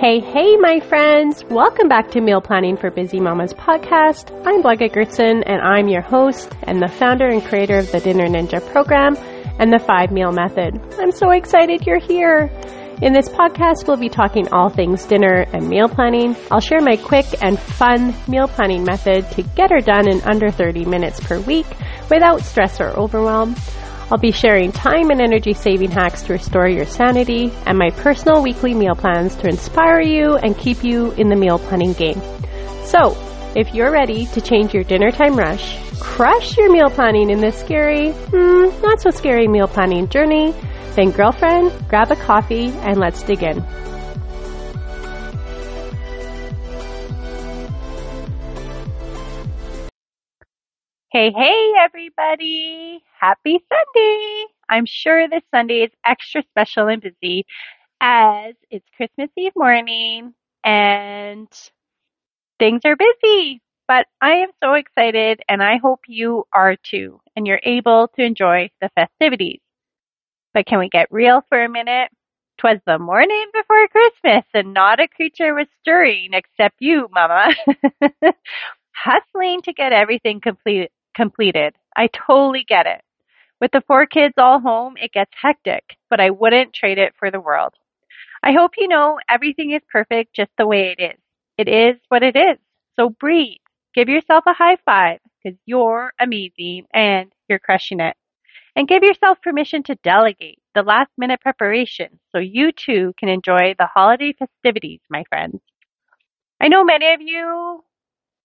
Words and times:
Hey, 0.00 0.18
hey, 0.18 0.56
my 0.56 0.80
friends! 0.80 1.44
Welcome 1.50 1.86
back 1.86 2.10
to 2.12 2.22
Meal 2.22 2.40
Planning 2.40 2.78
for 2.78 2.90
Busy 2.90 3.20
Mamas 3.20 3.52
podcast. 3.52 4.30
I'm 4.46 4.62
Blega 4.62 4.90
Gertson, 4.90 5.42
and 5.44 5.60
I'm 5.60 5.88
your 5.88 6.00
host 6.00 6.50
and 6.62 6.80
the 6.80 6.88
founder 6.88 7.28
and 7.28 7.44
creator 7.44 7.76
of 7.76 7.92
the 7.92 8.00
Dinner 8.00 8.26
Ninja 8.26 8.66
program 8.72 9.14
and 9.58 9.70
the 9.70 9.78
five 9.78 10.10
meal 10.10 10.32
method. 10.32 10.80
I'm 10.98 11.12
so 11.12 11.32
excited 11.32 11.86
you're 11.86 11.98
here. 11.98 12.50
In 13.02 13.12
this 13.12 13.28
podcast, 13.28 13.86
we'll 13.86 13.98
be 13.98 14.08
talking 14.08 14.50
all 14.54 14.70
things 14.70 15.04
dinner 15.04 15.44
and 15.52 15.68
meal 15.68 15.86
planning. 15.86 16.34
I'll 16.50 16.60
share 16.60 16.80
my 16.80 16.96
quick 16.96 17.26
and 17.42 17.60
fun 17.60 18.14
meal 18.26 18.48
planning 18.48 18.84
method 18.84 19.30
to 19.32 19.42
get 19.42 19.70
her 19.70 19.80
done 19.80 20.08
in 20.08 20.22
under 20.22 20.50
30 20.50 20.86
minutes 20.86 21.20
per 21.20 21.38
week 21.40 21.66
without 22.08 22.40
stress 22.40 22.80
or 22.80 22.88
overwhelm. 22.98 23.54
I'll 24.10 24.18
be 24.18 24.32
sharing 24.32 24.72
time 24.72 25.10
and 25.10 25.20
energy 25.20 25.52
saving 25.52 25.92
hacks 25.92 26.22
to 26.22 26.32
restore 26.32 26.68
your 26.68 26.84
sanity 26.84 27.52
and 27.64 27.78
my 27.78 27.90
personal 27.90 28.42
weekly 28.42 28.74
meal 28.74 28.96
plans 28.96 29.36
to 29.36 29.46
inspire 29.46 30.00
you 30.00 30.36
and 30.36 30.58
keep 30.58 30.82
you 30.82 31.12
in 31.12 31.28
the 31.28 31.36
meal 31.36 31.60
planning 31.60 31.92
game. 31.92 32.20
So, 32.84 33.16
if 33.54 33.72
you're 33.72 33.92
ready 33.92 34.26
to 34.26 34.40
change 34.40 34.74
your 34.74 34.82
dinner 34.82 35.12
time 35.12 35.36
rush, 35.36 35.78
crush 36.00 36.56
your 36.56 36.72
meal 36.72 36.90
planning 36.90 37.30
in 37.30 37.40
this 37.40 37.58
scary, 37.60 38.10
hmm, 38.10 38.82
not 38.82 39.00
so 39.00 39.10
scary 39.10 39.46
meal 39.46 39.68
planning 39.68 40.08
journey, 40.08 40.54
then 40.96 41.12
girlfriend, 41.12 41.72
grab 41.88 42.10
a 42.10 42.16
coffee 42.16 42.70
and 42.80 42.98
let's 42.98 43.22
dig 43.22 43.44
in. 43.44 43.64
Hey, 51.12 51.32
hey, 51.32 51.72
everybody. 51.78 53.02
Happy 53.18 53.58
Sunday. 53.68 54.44
I'm 54.68 54.86
sure 54.86 55.28
this 55.28 55.42
Sunday 55.52 55.82
is 55.82 55.90
extra 56.04 56.42
special 56.50 56.86
and 56.88 57.02
busy 57.02 57.46
as 58.00 58.54
it's 58.70 58.86
Christmas 58.96 59.30
Eve 59.36 59.52
morning 59.56 60.34
and 60.64 61.48
things 62.58 62.82
are 62.84 62.96
busy. 62.96 63.60
But 63.88 64.06
I 64.20 64.32
am 64.36 64.50
so 64.62 64.74
excited 64.74 65.40
and 65.48 65.62
I 65.62 65.78
hope 65.78 66.00
you 66.06 66.44
are 66.52 66.76
too 66.76 67.20
and 67.34 67.46
you're 67.46 67.60
able 67.64 68.08
to 68.16 68.22
enjoy 68.22 68.70
the 68.80 68.90
festivities. 68.94 69.60
But 70.54 70.66
can 70.66 70.78
we 70.78 70.88
get 70.88 71.08
real 71.10 71.42
for 71.48 71.62
a 71.64 71.68
minute? 71.68 72.10
'Twas 72.58 72.80
the 72.86 72.98
morning 72.98 73.46
before 73.54 73.88
Christmas 73.88 74.44
and 74.54 74.74
not 74.74 75.00
a 75.00 75.08
creature 75.08 75.54
was 75.54 75.66
stirring 75.80 76.34
except 76.34 76.76
you, 76.80 77.08
Mama. 77.12 77.54
Hustling 78.94 79.62
to 79.62 79.72
get 79.72 79.92
everything 79.92 80.40
complete, 80.40 80.90
completed. 81.14 81.74
I 81.96 82.08
totally 82.08 82.64
get 82.66 82.86
it. 82.86 83.02
With 83.60 83.72
the 83.72 83.82
four 83.86 84.06
kids 84.06 84.34
all 84.38 84.60
home, 84.60 84.94
it 84.96 85.12
gets 85.12 85.32
hectic, 85.40 85.96
but 86.08 86.20
I 86.20 86.30
wouldn't 86.30 86.72
trade 86.72 86.98
it 86.98 87.14
for 87.18 87.30
the 87.30 87.40
world. 87.40 87.74
I 88.42 88.52
hope 88.52 88.72
you 88.78 88.88
know 88.88 89.18
everything 89.28 89.72
is 89.72 89.82
perfect 89.92 90.34
just 90.34 90.50
the 90.56 90.66
way 90.66 90.94
it 90.96 91.02
is. 91.02 91.18
It 91.58 91.68
is 91.68 92.00
what 92.08 92.22
it 92.22 92.36
is. 92.36 92.58
So 92.98 93.10
breathe. 93.10 93.58
Give 93.94 94.08
yourself 94.08 94.44
a 94.46 94.54
high 94.54 94.76
five 94.84 95.18
because 95.42 95.58
you're 95.66 96.12
amazing 96.18 96.86
and 96.94 97.30
you're 97.48 97.58
crushing 97.58 98.00
it. 98.00 98.16
And 98.76 98.88
give 98.88 99.02
yourself 99.02 99.42
permission 99.42 99.82
to 99.84 99.96
delegate 99.96 100.58
the 100.74 100.82
last 100.82 101.10
minute 101.18 101.40
preparation 101.40 102.20
so 102.32 102.38
you 102.38 102.72
too 102.72 103.12
can 103.18 103.28
enjoy 103.28 103.74
the 103.78 103.86
holiday 103.86 104.32
festivities, 104.32 105.00
my 105.10 105.24
friends. 105.28 105.60
I 106.60 106.68
know 106.68 106.84
many 106.84 107.12
of 107.12 107.20
you 107.20 107.84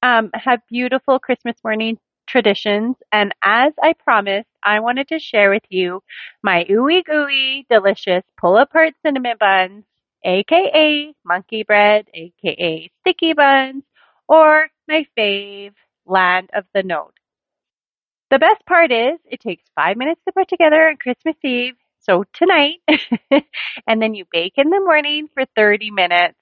um, 0.01 0.31
have 0.33 0.61
beautiful 0.69 1.19
Christmas 1.19 1.55
morning 1.63 1.97
traditions. 2.27 2.95
And 3.11 3.33
as 3.43 3.73
I 3.81 3.93
promised, 3.93 4.49
I 4.63 4.79
wanted 4.79 5.07
to 5.09 5.19
share 5.19 5.49
with 5.51 5.63
you 5.69 6.01
my 6.43 6.65
ooey 6.69 7.03
gooey 7.03 7.65
delicious 7.69 8.23
pull 8.37 8.57
apart 8.57 8.93
cinnamon 9.03 9.37
buns, 9.39 9.85
aka 10.23 11.13
monkey 11.23 11.63
bread, 11.63 12.07
aka 12.13 12.89
sticky 13.01 13.33
buns, 13.33 13.83
or 14.27 14.67
my 14.87 15.05
fave, 15.17 15.73
land 16.05 16.49
of 16.53 16.65
the 16.73 16.83
Nod. 16.83 17.11
The 18.31 18.39
best 18.39 18.65
part 18.65 18.91
is 18.91 19.19
it 19.25 19.39
takes 19.39 19.63
five 19.75 19.97
minutes 19.97 20.21
to 20.25 20.31
put 20.33 20.47
together 20.47 20.89
on 20.89 20.97
Christmas 20.97 21.35
Eve, 21.43 21.75
so 21.99 22.23
tonight, 22.33 22.81
and 23.87 24.01
then 24.01 24.13
you 24.13 24.25
bake 24.31 24.53
in 24.57 24.69
the 24.69 24.79
morning 24.79 25.27
for 25.33 25.45
30 25.55 25.91
minutes, 25.91 26.37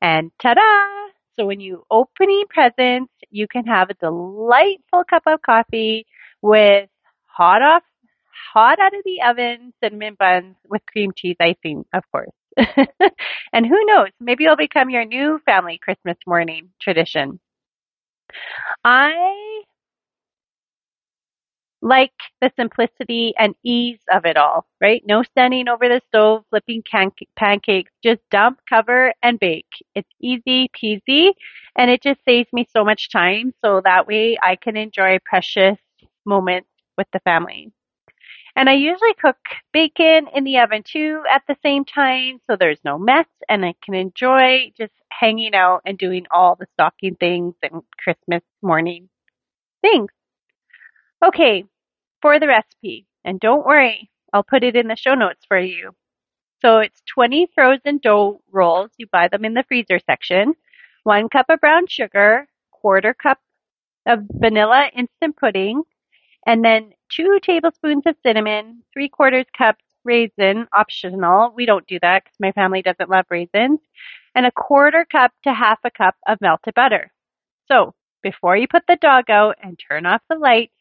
and 0.00 0.30
ta-da! 0.40 1.05
So 1.38 1.46
when 1.46 1.60
you 1.60 1.84
opening 1.90 2.44
presents, 2.48 3.12
you 3.30 3.46
can 3.48 3.66
have 3.66 3.90
a 3.90 3.94
delightful 3.94 5.04
cup 5.08 5.22
of 5.26 5.42
coffee 5.42 6.06
with 6.42 6.88
hot 7.26 7.62
off, 7.62 7.82
hot 8.52 8.78
out 8.78 8.94
of 8.94 9.02
the 9.04 9.20
oven 9.26 9.72
cinnamon 9.82 10.16
buns 10.18 10.56
with 10.68 10.82
cream 10.86 11.12
cheese 11.16 11.36
icing, 11.40 11.84
of 11.92 12.04
course. 12.10 12.30
and 13.52 13.66
who 13.66 13.84
knows, 13.84 14.08
maybe 14.20 14.44
it'll 14.44 14.56
become 14.56 14.88
your 14.88 15.04
new 15.04 15.38
family 15.44 15.78
Christmas 15.82 16.16
morning 16.26 16.70
tradition. 16.80 17.38
I 18.84 19.55
like 21.86 22.12
the 22.40 22.50
simplicity 22.56 23.32
and 23.38 23.54
ease 23.64 24.00
of 24.12 24.26
it 24.26 24.36
all, 24.36 24.66
right? 24.80 25.02
No 25.06 25.22
standing 25.22 25.68
over 25.68 25.88
the 25.88 26.00
stove, 26.08 26.44
flipping 26.50 26.82
can- 26.82 27.12
pancakes, 27.36 27.92
just 28.02 28.20
dump, 28.30 28.60
cover, 28.68 29.14
and 29.22 29.38
bake. 29.38 29.70
It's 29.94 30.10
easy 30.20 30.68
peasy, 30.76 31.32
and 31.76 31.88
it 31.90 32.02
just 32.02 32.20
saves 32.24 32.52
me 32.52 32.66
so 32.76 32.84
much 32.84 33.10
time 33.10 33.54
so 33.64 33.80
that 33.84 34.08
way 34.08 34.36
I 34.42 34.56
can 34.56 34.76
enjoy 34.76 35.18
precious 35.24 35.78
moments 36.24 36.68
with 36.98 37.06
the 37.12 37.20
family. 37.20 37.72
And 38.56 38.68
I 38.68 38.72
usually 38.72 39.14
cook 39.14 39.36
bacon 39.72 40.26
in 40.34 40.42
the 40.44 40.58
oven 40.58 40.82
too 40.82 41.22
at 41.30 41.42
the 41.46 41.56
same 41.62 41.84
time, 41.84 42.40
so 42.50 42.56
there's 42.56 42.80
no 42.84 42.98
mess, 42.98 43.26
and 43.48 43.64
I 43.64 43.74
can 43.84 43.94
enjoy 43.94 44.72
just 44.76 44.94
hanging 45.10 45.54
out 45.54 45.82
and 45.86 45.96
doing 45.96 46.26
all 46.32 46.56
the 46.56 46.66
stocking 46.74 47.14
things 47.14 47.54
and 47.62 47.82
Christmas 48.02 48.42
morning 48.60 49.08
things. 49.82 50.10
Okay, 51.24 51.64
for 52.22 52.38
the 52.38 52.48
recipe, 52.48 53.06
and 53.24 53.40
don't 53.40 53.66
worry, 53.66 54.10
I'll 54.32 54.42
put 54.42 54.64
it 54.64 54.76
in 54.76 54.88
the 54.88 54.96
show 54.96 55.14
notes 55.14 55.44
for 55.48 55.58
you. 55.58 55.92
So 56.60 56.78
it's 56.78 57.02
20 57.14 57.48
frozen 57.54 57.98
dough 57.98 58.40
rolls. 58.50 58.90
You 58.98 59.06
buy 59.12 59.28
them 59.28 59.44
in 59.44 59.54
the 59.54 59.64
freezer 59.68 59.98
section. 59.98 60.54
One 61.04 61.28
cup 61.28 61.46
of 61.48 61.60
brown 61.60 61.86
sugar, 61.86 62.48
quarter 62.70 63.14
cup 63.14 63.38
of 64.06 64.20
vanilla 64.32 64.90
instant 64.94 65.36
pudding, 65.36 65.82
and 66.46 66.64
then 66.64 66.92
two 67.10 67.38
tablespoons 67.42 68.04
of 68.06 68.16
cinnamon, 68.24 68.82
three 68.92 69.08
quarters 69.08 69.46
cup 69.56 69.76
raisin, 70.04 70.66
optional. 70.72 71.52
We 71.54 71.66
don't 71.66 71.86
do 71.86 71.98
that 72.00 72.24
because 72.24 72.36
my 72.40 72.52
family 72.52 72.82
doesn't 72.82 73.10
love 73.10 73.26
raisins, 73.30 73.80
and 74.34 74.46
a 74.46 74.52
quarter 74.52 75.04
cup 75.04 75.32
to 75.44 75.52
half 75.52 75.80
a 75.84 75.90
cup 75.90 76.14
of 76.26 76.40
melted 76.40 76.74
butter. 76.74 77.12
So 77.68 77.94
before 78.22 78.56
you 78.56 78.68
put 78.68 78.84
the 78.86 78.96
dog 78.96 79.30
out 79.30 79.56
and 79.62 79.78
turn 79.78 80.06
off 80.06 80.22
the 80.28 80.36
lights, 80.36 80.75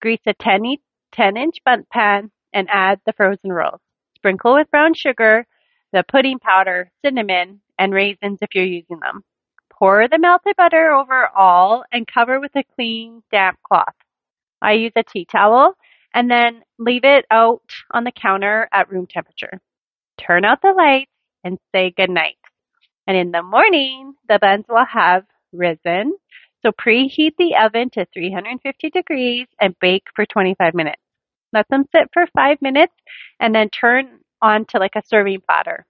Grease 0.00 0.20
a 0.26 0.34
10, 0.34 0.76
10 1.12 1.36
inch 1.36 1.56
bundt 1.64 1.88
pan 1.90 2.30
and 2.52 2.68
add 2.70 3.00
the 3.04 3.12
frozen 3.12 3.52
rolls. 3.52 3.80
Sprinkle 4.16 4.54
with 4.54 4.70
brown 4.70 4.94
sugar, 4.94 5.46
the 5.92 6.04
pudding 6.10 6.38
powder, 6.38 6.90
cinnamon, 7.04 7.60
and 7.78 7.92
raisins 7.92 8.38
if 8.40 8.50
you're 8.54 8.64
using 8.64 9.00
them. 9.00 9.22
Pour 9.70 10.08
the 10.08 10.18
melted 10.18 10.56
butter 10.56 10.92
over 10.92 11.28
all 11.28 11.84
and 11.92 12.06
cover 12.06 12.40
with 12.40 12.54
a 12.56 12.64
clean, 12.74 13.22
damp 13.30 13.58
cloth. 13.62 13.94
I 14.60 14.72
use 14.72 14.92
a 14.96 15.04
tea 15.04 15.24
towel 15.24 15.74
and 16.12 16.30
then 16.30 16.62
leave 16.78 17.04
it 17.04 17.26
out 17.30 17.62
on 17.92 18.04
the 18.04 18.12
counter 18.12 18.68
at 18.72 18.90
room 18.90 19.06
temperature. 19.06 19.60
Turn 20.18 20.44
out 20.44 20.62
the 20.62 20.72
lights 20.72 21.12
and 21.44 21.58
say 21.72 21.92
goodnight. 21.96 22.38
And 23.06 23.16
in 23.16 23.30
the 23.30 23.42
morning, 23.42 24.14
the 24.28 24.38
buns 24.40 24.64
will 24.68 24.84
have 24.84 25.24
risen, 25.52 26.14
so 26.62 26.72
preheat 26.72 27.32
the 27.38 27.56
oven 27.56 27.90
to 27.90 28.06
350 28.12 28.90
degrees 28.90 29.46
and 29.60 29.78
bake 29.80 30.04
for 30.14 30.26
25 30.26 30.74
minutes. 30.74 31.02
Let 31.52 31.68
them 31.68 31.84
sit 31.94 32.08
for 32.12 32.26
five 32.34 32.60
minutes 32.60 32.94
and 33.40 33.54
then 33.54 33.70
turn 33.70 34.20
on 34.42 34.66
to 34.66 34.78
like 34.78 34.96
a 34.96 35.02
serving 35.06 35.40
platter. 35.46 35.86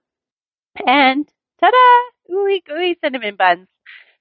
And 0.85 1.27
ta-da! 1.59 2.33
Ooey 2.35 2.63
gooey 2.65 2.97
cinnamon 3.03 3.35
buns. 3.35 3.67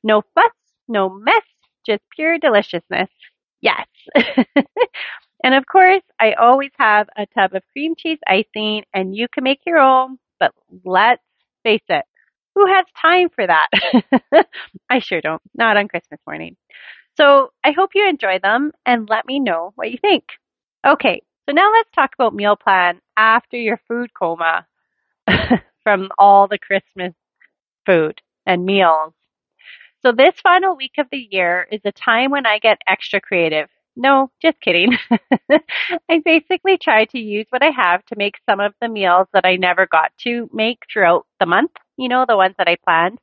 No 0.02 0.22
fuss, 0.34 0.52
no 0.88 1.08
mess, 1.08 1.42
just 1.86 2.02
pure 2.14 2.38
deliciousness. 2.38 3.10
Yes. 3.60 3.86
and 5.44 5.54
of 5.54 5.66
course, 5.66 6.02
I 6.20 6.32
always 6.34 6.70
have 6.78 7.08
a 7.16 7.26
tub 7.26 7.54
of 7.54 7.62
cream 7.72 7.94
cheese 7.96 8.18
icing 8.26 8.84
and 8.94 9.14
you 9.14 9.28
can 9.28 9.44
make 9.44 9.60
your 9.66 9.78
own, 9.78 10.18
but 10.40 10.52
let's 10.84 11.22
face 11.62 11.82
it, 11.88 12.04
who 12.58 12.66
has 12.66 12.86
time 13.00 13.28
for 13.30 13.46
that? 13.46 13.68
I 14.90 14.98
sure 14.98 15.20
don't. 15.20 15.42
Not 15.54 15.76
on 15.76 15.88
Christmas 15.88 16.20
morning. 16.26 16.56
So 17.16 17.52
I 17.64 17.72
hope 17.72 17.90
you 17.94 18.08
enjoy 18.08 18.38
them 18.40 18.72
and 18.86 19.08
let 19.08 19.26
me 19.26 19.40
know 19.40 19.72
what 19.76 19.90
you 19.90 19.98
think. 19.98 20.24
Okay, 20.86 21.22
so 21.48 21.52
now 21.54 21.70
let's 21.72 21.90
talk 21.92 22.12
about 22.14 22.34
meal 22.34 22.56
plan 22.56 23.00
after 23.16 23.56
your 23.56 23.80
food 23.88 24.12
coma 24.14 24.66
from 25.82 26.10
all 26.18 26.48
the 26.48 26.58
Christmas 26.58 27.14
food 27.86 28.20
and 28.46 28.64
meals. 28.66 29.14
So 30.02 30.12
this 30.12 30.40
final 30.40 30.76
week 30.76 30.94
of 30.98 31.08
the 31.10 31.28
year 31.30 31.66
is 31.70 31.82
a 31.84 31.92
time 31.92 32.30
when 32.30 32.46
I 32.46 32.58
get 32.58 32.80
extra 32.88 33.20
creative. 33.20 33.68
No, 33.98 34.30
just 34.40 34.60
kidding. 34.60 34.96
I 36.08 36.20
basically 36.24 36.78
try 36.78 37.04
to 37.06 37.18
use 37.18 37.46
what 37.50 37.64
I 37.64 37.70
have 37.70 38.04
to 38.06 38.16
make 38.16 38.36
some 38.48 38.60
of 38.60 38.74
the 38.80 38.88
meals 38.88 39.26
that 39.34 39.44
I 39.44 39.56
never 39.56 39.86
got 39.86 40.12
to 40.24 40.48
make 40.52 40.84
throughout 40.92 41.26
the 41.40 41.46
month, 41.46 41.72
you 41.98 42.08
know, 42.08 42.24
the 42.26 42.36
ones 42.36 42.54
that 42.58 42.68
I 42.68 42.76
planned. 42.84 43.18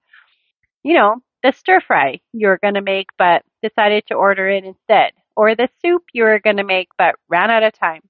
You 0.83 0.95
know, 0.95 1.21
the 1.43 1.51
stir 1.53 1.81
fry 1.81 2.21
you're 2.33 2.59
going 2.59 2.75
to 2.75 2.81
make 2.81 3.09
but 3.17 3.43
decided 3.63 4.05
to 4.07 4.15
order 4.15 4.49
it 4.49 4.65
instead, 4.65 5.13
or 5.35 5.55
the 5.55 5.69
soup 5.83 6.03
you 6.13 6.23
were 6.23 6.39
going 6.39 6.57
to 6.57 6.63
make 6.63 6.89
but 6.97 7.15
ran 7.29 7.51
out 7.51 7.63
of 7.63 7.73
time. 7.73 8.01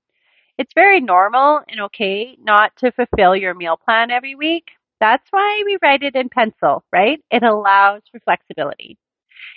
It's 0.58 0.74
very 0.76 1.02
normal 1.02 1.62
and 1.70 1.82
okay 1.82 2.38
not 2.40 2.76
to 2.78 2.92
fulfill 2.92 3.36
your 3.36 3.56
meal 3.56 3.78
plan 3.78 4.12
every 4.12 4.36
week. 4.36 4.72
That's 5.00 5.28
why 5.32 5.64
we 5.66 5.78
write 5.82 6.04
it 6.04 6.16
in 6.16 6.30
pencil, 6.30 6.86
right? 6.94 7.22
It 7.32 7.44
allows 7.44 8.04
for 8.12 8.20
flexibility. 8.22 8.98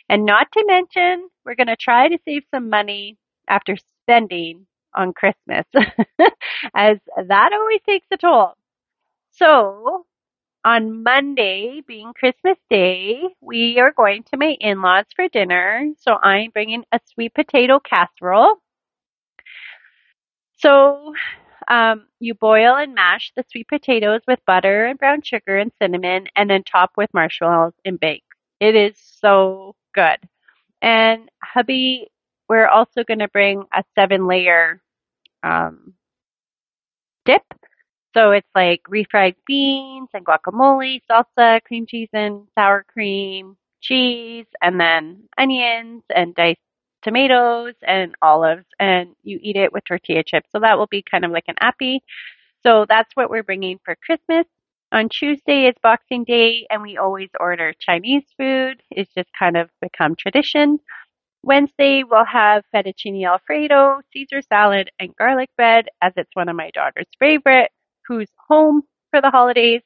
And 0.08 0.24
not 0.24 0.50
to 0.52 0.64
mention, 0.66 1.28
we're 1.44 1.54
going 1.54 1.68
to 1.68 1.76
try 1.76 2.08
to 2.08 2.18
save 2.24 2.44
some 2.50 2.68
money 2.70 3.16
after 3.48 3.76
spending 3.76 4.66
on 4.94 5.12
Christmas, 5.12 5.66
as 6.74 6.98
that 7.26 7.52
always 7.52 7.80
takes 7.82 8.06
a 8.12 8.16
toll. 8.16 8.54
So, 9.30 10.06
on 10.64 11.02
Monday, 11.02 11.82
being 11.86 12.12
Christmas 12.14 12.58
Day, 12.70 13.22
we 13.40 13.78
are 13.80 13.92
going 13.92 14.24
to 14.24 14.36
my 14.36 14.56
in 14.60 14.82
laws 14.82 15.06
for 15.14 15.28
dinner. 15.28 15.86
So, 15.98 16.14
I'm 16.16 16.50
bringing 16.50 16.84
a 16.92 17.00
sweet 17.06 17.34
potato 17.34 17.80
casserole. 17.80 18.56
So, 20.56 21.14
um, 21.68 22.08
you 22.20 22.34
boil 22.34 22.76
and 22.76 22.94
mash 22.94 23.32
the 23.36 23.44
sweet 23.50 23.68
potatoes 23.68 24.22
with 24.26 24.40
butter 24.46 24.86
and 24.86 24.98
brown 24.98 25.22
sugar 25.22 25.58
and 25.58 25.72
cinnamon, 25.80 26.28
and 26.36 26.50
then 26.50 26.64
top 26.64 26.92
with 26.96 27.12
marshmallows 27.14 27.74
and 27.84 28.00
bake. 28.00 28.24
It 28.60 28.74
is 28.74 28.96
so 28.98 29.76
good. 29.98 30.28
And 30.80 31.28
hubby, 31.42 32.08
we're 32.48 32.68
also 32.68 33.02
going 33.02 33.18
to 33.18 33.28
bring 33.28 33.64
a 33.74 33.82
seven 33.96 34.28
layer 34.28 34.80
um, 35.42 35.94
dip. 37.24 37.42
So 38.14 38.30
it's 38.30 38.48
like 38.54 38.82
refried 38.88 39.34
beans 39.46 40.08
and 40.14 40.24
guacamole, 40.24 41.00
salsa, 41.10 41.62
cream 41.64 41.84
cheese 41.86 42.08
and 42.12 42.46
sour 42.56 42.84
cream, 42.84 43.56
cheese, 43.80 44.46
and 44.62 44.80
then 44.80 45.24
onions 45.36 46.04
and 46.14 46.34
diced 46.34 46.60
tomatoes 47.02 47.74
and 47.86 48.14
olives, 48.22 48.66
and 48.78 49.10
you 49.22 49.38
eat 49.42 49.56
it 49.56 49.72
with 49.72 49.84
tortilla 49.84 50.22
chips. 50.24 50.48
So 50.52 50.60
that 50.60 50.78
will 50.78 50.86
be 50.86 51.04
kind 51.08 51.24
of 51.24 51.32
like 51.32 51.44
an 51.48 51.56
appy. 51.60 52.02
So 52.62 52.86
that's 52.88 53.10
what 53.14 53.30
we're 53.30 53.42
bringing 53.42 53.78
for 53.84 53.96
Christmas. 53.96 54.46
On 54.90 55.10
Tuesday 55.10 55.66
is 55.66 55.74
Boxing 55.82 56.24
Day, 56.24 56.66
and 56.70 56.80
we 56.80 56.96
always 56.96 57.28
order 57.38 57.74
Chinese 57.78 58.24
food. 58.38 58.82
It's 58.90 59.12
just 59.14 59.28
kind 59.38 59.58
of 59.58 59.68
become 59.82 60.16
tradition. 60.16 60.78
Wednesday, 61.42 62.04
we'll 62.04 62.24
have 62.24 62.64
fettuccine 62.74 63.26
alfredo, 63.26 64.00
Caesar 64.14 64.40
salad, 64.40 64.90
and 64.98 65.14
garlic 65.16 65.50
bread, 65.58 65.88
as 66.00 66.14
it's 66.16 66.34
one 66.34 66.48
of 66.48 66.56
my 66.56 66.70
daughter's 66.70 67.06
favorite, 67.18 67.70
who's 68.06 68.30
home 68.48 68.82
for 69.10 69.20
the 69.20 69.30
holidays. 69.30 69.82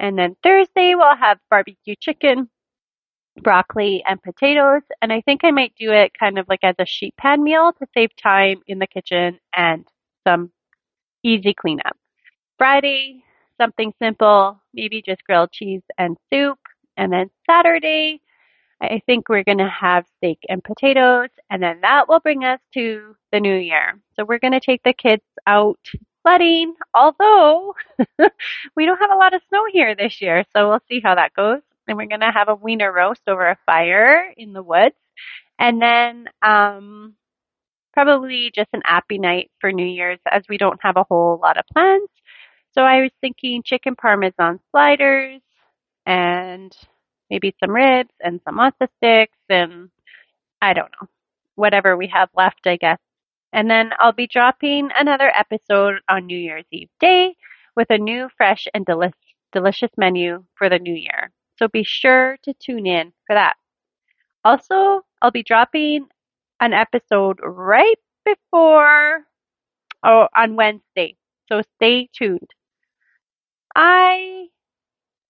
And 0.00 0.18
then 0.18 0.34
Thursday, 0.42 0.96
we'll 0.96 1.16
have 1.16 1.38
barbecue 1.48 1.94
chicken, 2.00 2.50
broccoli, 3.40 4.02
and 4.04 4.20
potatoes. 4.20 4.82
And 5.00 5.12
I 5.12 5.20
think 5.20 5.42
I 5.44 5.52
might 5.52 5.74
do 5.78 5.92
it 5.92 6.10
kind 6.18 6.40
of 6.40 6.48
like 6.48 6.64
as 6.64 6.74
a 6.80 6.86
sheet 6.86 7.16
pan 7.16 7.44
meal 7.44 7.72
to 7.72 7.86
save 7.94 8.10
time 8.20 8.62
in 8.66 8.80
the 8.80 8.88
kitchen 8.88 9.38
and 9.56 9.86
some 10.26 10.50
easy 11.22 11.54
cleanup. 11.54 11.96
Friday, 12.58 13.22
something 13.60 13.92
simple, 14.00 14.60
maybe 14.72 15.02
just 15.02 15.24
grilled 15.24 15.52
cheese 15.52 15.82
and 15.98 16.16
soup. 16.32 16.58
And 16.96 17.12
then 17.12 17.30
Saturday, 17.48 18.20
I 18.80 19.00
think 19.06 19.28
we're 19.28 19.44
going 19.44 19.58
to 19.58 19.68
have 19.68 20.06
steak 20.16 20.38
and 20.48 20.62
potatoes. 20.62 21.28
And 21.50 21.62
then 21.62 21.80
that 21.82 22.08
will 22.08 22.20
bring 22.20 22.44
us 22.44 22.60
to 22.74 23.16
the 23.32 23.40
new 23.40 23.54
year. 23.56 24.00
So 24.14 24.24
we're 24.24 24.38
going 24.38 24.52
to 24.52 24.60
take 24.60 24.82
the 24.82 24.92
kids 24.92 25.22
out 25.46 25.78
sledding, 26.22 26.74
although 26.94 27.74
we 28.76 28.86
don't 28.86 28.98
have 28.98 29.10
a 29.10 29.16
lot 29.16 29.34
of 29.34 29.42
snow 29.48 29.64
here 29.72 29.94
this 29.94 30.20
year. 30.20 30.44
So 30.54 30.68
we'll 30.68 30.82
see 30.88 31.00
how 31.00 31.14
that 31.14 31.34
goes. 31.34 31.60
And 31.86 31.96
we're 31.96 32.06
going 32.06 32.20
to 32.20 32.30
have 32.30 32.48
a 32.48 32.54
wiener 32.54 32.92
roast 32.92 33.22
over 33.26 33.48
a 33.48 33.58
fire 33.66 34.32
in 34.36 34.52
the 34.52 34.62
woods. 34.62 34.96
And 35.58 35.80
then, 35.82 36.28
um, 36.42 37.14
probably 37.98 38.52
just 38.54 38.68
an 38.72 38.82
appy 38.84 39.18
night 39.18 39.50
for 39.60 39.72
New 39.72 39.84
Year's 39.84 40.20
as 40.30 40.44
we 40.48 40.56
don't 40.56 40.78
have 40.82 40.96
a 40.96 41.04
whole 41.08 41.40
lot 41.42 41.56
of 41.56 41.64
plans. 41.72 42.08
So 42.78 42.84
I 42.84 43.00
was 43.00 43.10
thinking 43.20 43.64
chicken 43.64 43.96
parmesan 43.96 44.60
sliders 44.70 45.40
and 46.06 46.72
maybe 47.28 47.52
some 47.58 47.72
ribs 47.72 48.14
and 48.20 48.40
some 48.44 48.58
mozza 48.58 48.86
sticks 48.98 49.36
and 49.48 49.90
I 50.62 50.74
don't 50.74 50.92
know, 51.02 51.08
whatever 51.56 51.96
we 51.96 52.06
have 52.06 52.28
left, 52.36 52.68
I 52.68 52.76
guess. 52.76 53.00
And 53.52 53.68
then 53.68 53.90
I'll 53.98 54.12
be 54.12 54.28
dropping 54.28 54.90
another 54.96 55.28
episode 55.36 55.96
on 56.08 56.26
New 56.26 56.38
Year's 56.38 56.66
Eve 56.70 56.88
day 57.00 57.34
with 57.74 57.90
a 57.90 57.98
new, 57.98 58.28
fresh, 58.36 58.68
and 58.72 58.86
deli- 58.86 59.10
delicious 59.52 59.90
menu 59.96 60.44
for 60.54 60.68
the 60.68 60.78
new 60.78 60.94
year. 60.94 61.32
So 61.56 61.66
be 61.66 61.82
sure 61.82 62.38
to 62.44 62.54
tune 62.60 62.86
in 62.86 63.12
for 63.26 63.34
that. 63.34 63.56
Also, 64.44 65.04
I'll 65.20 65.32
be 65.32 65.42
dropping 65.42 66.06
an 66.60 66.74
episode 66.74 67.40
right 67.42 67.98
before, 68.24 69.24
oh, 70.04 70.28
on 70.36 70.54
Wednesday. 70.54 71.16
So 71.48 71.62
stay 71.76 72.08
tuned. 72.16 72.48
I 73.80 74.48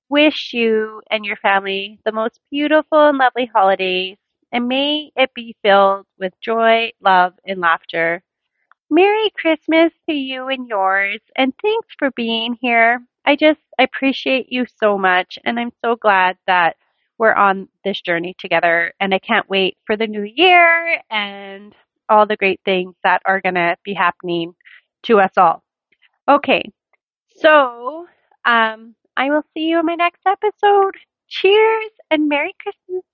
wish 0.08 0.54
you 0.54 1.02
and 1.10 1.22
your 1.22 1.36
family 1.36 2.00
the 2.06 2.12
most 2.12 2.40
beautiful 2.50 3.08
and 3.08 3.18
lovely 3.18 3.44
holidays, 3.44 4.16
and 4.50 4.68
may 4.68 5.12
it 5.16 5.34
be 5.34 5.54
filled 5.62 6.06
with 6.18 6.32
joy, 6.40 6.92
love, 7.02 7.34
and 7.44 7.60
laughter. 7.60 8.22
Merry 8.88 9.28
Christmas 9.36 9.92
to 10.08 10.14
you 10.14 10.48
and 10.48 10.66
yours, 10.66 11.20
and 11.36 11.52
thanks 11.60 11.88
for 11.98 12.10
being 12.12 12.56
here. 12.58 13.02
I 13.26 13.36
just 13.36 13.60
appreciate 13.78 14.50
you 14.50 14.64
so 14.82 14.96
much, 14.96 15.38
and 15.44 15.60
I'm 15.60 15.72
so 15.84 15.96
glad 15.96 16.38
that 16.46 16.76
we're 17.18 17.34
on 17.34 17.68
this 17.84 18.00
journey 18.00 18.34
together, 18.38 18.94
and 18.98 19.12
I 19.12 19.18
can't 19.18 19.50
wait 19.50 19.76
for 19.84 19.94
the 19.94 20.06
new 20.06 20.22
year 20.22 21.02
and 21.10 21.74
all 22.08 22.24
the 22.24 22.38
great 22.38 22.62
things 22.64 22.94
that 23.04 23.20
are 23.26 23.42
going 23.42 23.56
to 23.56 23.76
be 23.84 23.92
happening 23.92 24.54
to 25.02 25.20
us 25.20 25.32
all. 25.36 25.62
Okay, 26.26 26.72
so 27.36 28.06
um, 28.44 28.94
I 29.16 29.30
will 29.30 29.42
see 29.54 29.64
you 29.64 29.80
in 29.80 29.86
my 29.86 29.94
next 29.94 30.22
episode. 30.26 30.94
Cheers 31.28 31.90
and 32.10 32.28
Merry 32.28 32.54
Christmas. 32.62 33.04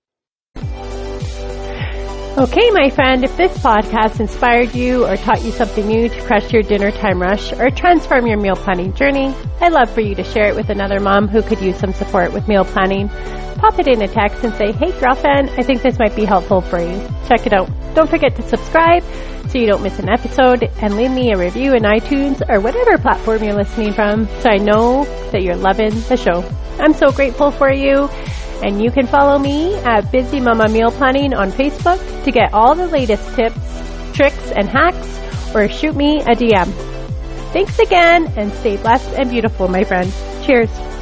Okay, 2.37 2.69
my 2.71 2.89
friend, 2.89 3.23
if 3.23 3.37
this 3.37 3.57
podcast 3.59 4.19
inspired 4.19 4.75
you 4.75 5.05
or 5.05 5.15
taught 5.15 5.41
you 5.45 5.51
something 5.51 5.87
new 5.87 6.09
to 6.09 6.21
crush 6.23 6.51
your 6.51 6.63
dinner 6.63 6.91
time 6.91 7.21
rush 7.21 7.53
or 7.53 7.69
transform 7.69 8.27
your 8.27 8.37
meal 8.37 8.57
planning 8.57 8.93
journey, 8.93 9.33
I'd 9.61 9.71
love 9.71 9.89
for 9.89 10.01
you 10.01 10.15
to 10.15 10.23
share 10.25 10.49
it 10.49 10.55
with 10.55 10.69
another 10.69 10.99
mom 10.99 11.29
who 11.29 11.41
could 11.41 11.61
use 11.61 11.77
some 11.77 11.93
support 11.93 12.33
with 12.33 12.49
meal 12.49 12.65
planning. 12.65 13.07
Pop 13.55 13.79
it 13.79 13.87
in 13.87 14.01
a 14.01 14.07
text 14.09 14.43
and 14.43 14.53
say, 14.55 14.73
hey 14.73 14.91
girlfriend, 14.99 15.49
I 15.51 15.63
think 15.63 15.81
this 15.81 15.97
might 15.97 16.13
be 16.13 16.25
helpful 16.25 16.59
for 16.59 16.77
you. 16.77 17.07
Check 17.29 17.47
it 17.47 17.53
out. 17.53 17.69
Don't 17.95 18.09
forget 18.09 18.35
to 18.35 18.41
subscribe 18.41 19.03
so 19.55 19.61
you 19.61 19.67
don't 19.67 19.83
miss 19.83 19.99
an 19.99 20.09
episode 20.09 20.69
and 20.81 20.97
leave 20.97 21.11
me 21.11 21.31
a 21.31 21.37
review 21.37 21.73
in 21.73 21.83
iTunes 21.83 22.41
or 22.49 22.59
whatever 22.59 22.97
platform 22.97 23.41
you're 23.41 23.53
listening 23.53 23.93
from 23.93 24.27
so 24.41 24.49
I 24.49 24.57
know 24.57 25.05
that 25.31 25.43
you're 25.43 25.55
loving 25.55 25.91
the 26.09 26.17
show. 26.17 26.43
I'm 26.77 26.93
so 26.93 27.09
grateful 27.09 27.51
for 27.51 27.71
you. 27.71 28.09
And 28.65 28.83
you 28.83 28.91
can 28.91 29.07
follow 29.07 29.39
me 29.39 29.73
at 29.75 30.11
Busy 30.11 30.41
Mama 30.41 30.67
Meal 30.67 30.91
Planning 30.91 31.33
on 31.33 31.51
Facebook 31.51 32.25
to 32.25 32.31
get 32.31 32.53
all 32.53 32.75
the 32.75 32.87
latest 32.87 33.33
tips, 33.35 33.57
tricks, 34.13 34.51
and 34.51 34.67
hacks, 34.67 35.55
or 35.55 35.69
shoot 35.69 35.95
me 35.95 36.19
a 36.19 36.35
DM. 36.35 36.67
Thanks 37.53 37.79
again 37.79 38.27
and 38.35 38.51
stay 38.55 38.75
blessed 38.75 39.13
and 39.13 39.29
beautiful, 39.29 39.69
my 39.69 39.85
friend. 39.85 40.11
Cheers. 40.43 40.94